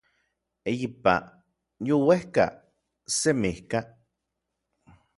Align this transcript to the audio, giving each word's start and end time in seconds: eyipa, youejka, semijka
eyipa, 0.69 1.15
youejka, 1.87 2.45
semijka 3.17 3.79